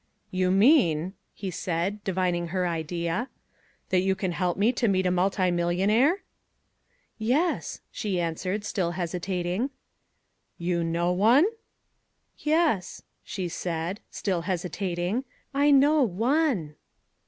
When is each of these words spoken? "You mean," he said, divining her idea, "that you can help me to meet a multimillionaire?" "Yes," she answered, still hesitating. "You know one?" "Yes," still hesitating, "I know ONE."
"You 0.31 0.49
mean," 0.49 1.13
he 1.31 1.51
said, 1.51 2.03
divining 2.03 2.47
her 2.47 2.65
idea, 2.67 3.29
"that 3.89 3.99
you 4.01 4.15
can 4.15 4.31
help 4.31 4.57
me 4.57 4.71
to 4.71 4.87
meet 4.87 5.05
a 5.05 5.11
multimillionaire?" 5.11 6.23
"Yes," 7.19 7.81
she 7.91 8.19
answered, 8.19 8.63
still 8.65 8.93
hesitating. 8.93 9.69
"You 10.57 10.83
know 10.83 11.11
one?" 11.11 11.45
"Yes," 12.35 13.03
still 13.23 14.41
hesitating, 14.41 15.23
"I 15.53 15.69
know 15.69 16.01
ONE." 16.01 16.73